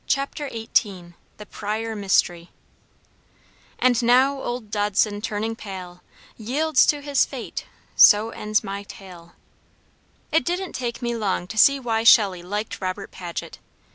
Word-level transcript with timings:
CHAPTER 0.07 0.49
XVIII 0.49 1.13
The 1.37 1.45
Pryor 1.45 1.95
Mystery 1.95 2.49
"And 3.77 4.01
now 4.01 4.41
old 4.41 4.71
Dodson, 4.71 5.21
turning 5.21 5.55
pale, 5.55 6.01
Yields 6.37 6.87
to 6.87 7.01
his 7.01 7.23
fate 7.23 7.67
so 7.95 8.31
ends 8.31 8.63
my 8.63 8.81
tale." 8.81 9.33
It 10.31 10.43
didn't 10.43 10.73
take 10.73 11.03
me 11.03 11.15
long 11.15 11.45
to 11.45 11.55
see 11.55 11.79
why 11.79 12.03
Shelley 12.03 12.41
liked 12.41 12.81
Robert 12.81 13.11
Paget. 13.11 13.59